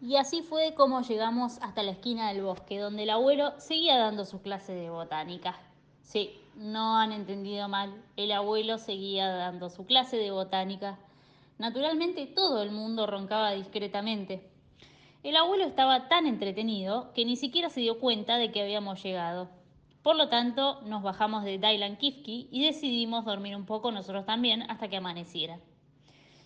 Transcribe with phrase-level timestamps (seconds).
[0.00, 4.24] Y así fue como llegamos hasta la esquina del bosque, donde el abuelo seguía dando
[4.24, 5.58] su clase de botánica.
[6.02, 10.98] Sí, no han entendido mal, el abuelo seguía dando su clase de botánica.
[11.58, 14.48] Naturalmente todo el mundo roncaba discretamente.
[15.24, 19.48] El abuelo estaba tan entretenido que ni siquiera se dio cuenta de que habíamos llegado.
[20.04, 24.62] Por lo tanto, nos bajamos de Dylan Kifki y decidimos dormir un poco nosotros también
[24.70, 25.58] hasta que amaneciera.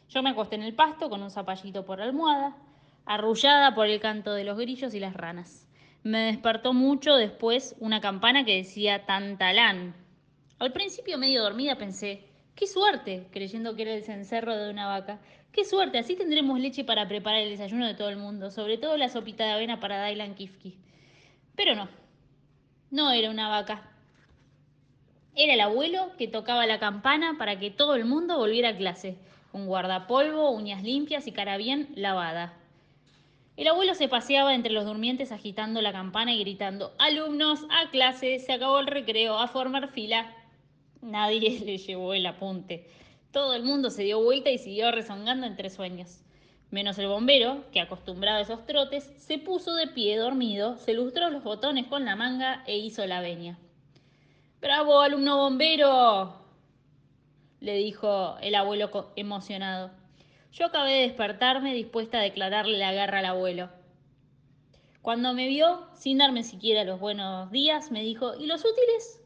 [0.08, 2.56] Yo me acosté en el pasto con un zapallito por almohada,
[3.04, 5.68] arrullada por el canto de los grillos y las ranas.
[6.02, 9.94] Me despertó mucho después una campana que decía Tantalán.
[10.58, 12.24] Al principio medio dormida pensé,
[12.56, 15.20] qué suerte, creyendo que era el cencerro de una vaca.
[15.52, 18.96] Qué suerte, así tendremos leche para preparar el desayuno de todo el mundo, sobre todo
[18.96, 20.76] la sopita de avena para Dylan Kifki.
[21.54, 21.88] Pero no,
[22.90, 23.88] no era una vaca.
[25.34, 29.16] Era el abuelo que tocaba la campana para que todo el mundo volviera a clase,
[29.50, 32.54] con guardapolvo, uñas limpias y cara bien lavada.
[33.56, 38.38] El abuelo se paseaba entre los durmientes agitando la campana y gritando, alumnos, a clase,
[38.38, 40.34] se acabó el recreo, a formar fila.
[41.00, 42.88] Nadie le llevó el apunte.
[43.30, 46.22] Todo el mundo se dio vuelta y siguió rezongando entre sueños
[46.72, 51.28] menos el bombero, que acostumbrado a esos trotes, se puso de pie dormido, se lustró
[51.28, 53.58] los botones con la manga e hizo la veña.
[54.60, 56.34] ¡Bravo, alumno bombero!
[57.60, 59.90] le dijo el abuelo emocionado.
[60.52, 63.70] Yo acabé de despertarme dispuesta a declararle la guerra al abuelo.
[65.00, 69.18] Cuando me vio, sin darme siquiera los buenos días, me dijo, ¿y los útiles?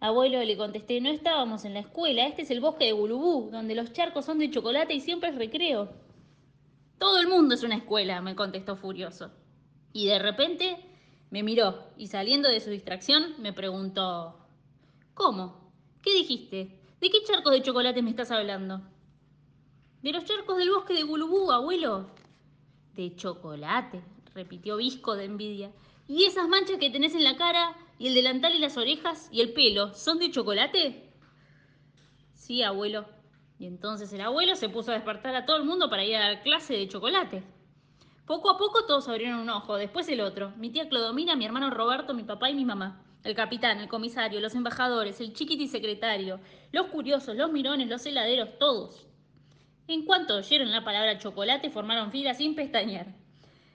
[0.00, 3.76] Abuelo, le contesté, no estábamos en la escuela, este es el bosque de Gulubú, donde
[3.76, 5.90] los charcos son de chocolate y siempre es recreo.
[6.98, 9.30] Todo el mundo es una escuela, me contestó furioso.
[9.92, 10.76] Y de repente
[11.30, 14.44] me miró y saliendo de su distracción me preguntó,
[15.14, 15.72] ¿Cómo?
[16.02, 16.80] ¿Qué dijiste?
[17.00, 18.82] ¿De qué charcos de chocolate me estás hablando?
[20.06, 22.06] De los charcos del bosque de Gulubú, abuelo.
[22.94, 24.04] De chocolate,
[24.36, 25.72] repitió Visco de envidia.
[26.06, 29.40] ¿Y esas manchas que tenés en la cara y el delantal y las orejas y
[29.40, 31.10] el pelo, son de chocolate?
[32.34, 33.04] Sí, abuelo,
[33.58, 36.20] y entonces el abuelo se puso a despertar a todo el mundo para ir a
[36.20, 37.42] dar clase de chocolate.
[38.26, 40.52] Poco a poco todos abrieron un ojo, después el otro.
[40.56, 43.04] Mi tía Clodomira, mi hermano Roberto, mi papá y mi mamá.
[43.24, 46.38] El capitán, el comisario, los embajadores, el chiquiti secretario,
[46.70, 49.08] los curiosos, los mirones, los heladeros, todos.
[49.88, 53.06] En cuanto oyeron la palabra chocolate, formaron fila sin pestañear.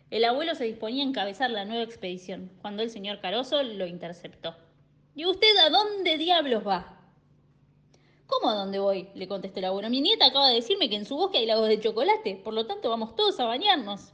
[0.09, 4.53] El abuelo se disponía a encabezar la nueva expedición, cuando el señor Caroso lo interceptó.
[5.15, 6.97] ¿Y usted a dónde diablos va?
[8.27, 9.07] ¿Cómo a dónde voy?
[9.15, 9.89] le contestó el abuelo.
[9.89, 12.65] Mi nieta acaba de decirme que en su bosque hay lagos de chocolate, por lo
[12.65, 14.11] tanto vamos todos a bañarnos.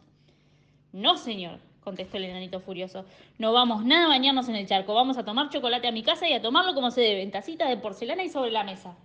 [0.91, 3.05] No, señor, contestó el enanito furioso.
[3.39, 6.27] No vamos nada a bañarnos en el charco, vamos a tomar chocolate a mi casa
[6.27, 8.95] y a tomarlo como se debe, en tacita de porcelana y sobre la mesa.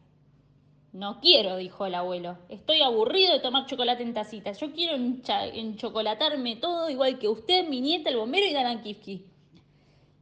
[0.92, 2.36] No quiero, dijo el abuelo.
[2.50, 4.60] Estoy aburrido de tomar chocolate en tacitas.
[4.60, 9.24] Yo quiero enchocolatarme todo igual que usted, mi nieta, el bombero y Dalan Kifki.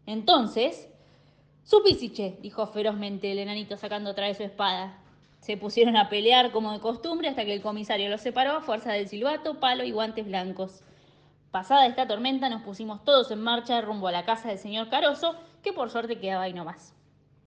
[0.06, 0.88] Entonces,
[1.64, 5.02] Supísiche, dijo ferozmente el enanito sacando otra vez su espada.
[5.40, 8.92] Se pusieron a pelear como de costumbre hasta que el comisario los separó a fuerza
[8.92, 10.82] del silbato, palo y guantes blancos.
[11.50, 15.34] Pasada esta tormenta nos pusimos todos en marcha rumbo a la casa del señor Caroso,
[15.64, 16.94] que por suerte quedaba ahí nomás.